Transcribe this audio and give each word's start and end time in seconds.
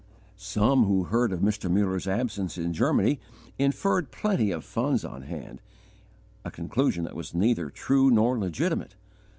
Some 0.35 0.85
who 0.85 1.03
heard 1.03 1.31
of 1.31 1.41
Mr. 1.41 1.69
Muller's 1.69 2.07
absence 2.07 2.57
in 2.57 2.73
Germany 2.73 3.19
inferred 3.59 4.09
plenty 4.11 4.49
of 4.49 4.65
funds 4.65 5.05
on 5.05 5.21
hand 5.21 5.61
a 6.43 6.49
conclusion 6.49 7.03
that 7.03 7.15
was 7.15 7.35
neither 7.35 7.69
true 7.69 8.09
nor 8.09 8.39
legitimate. 8.39 8.95